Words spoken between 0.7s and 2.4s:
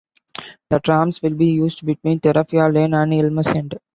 The trams will be used between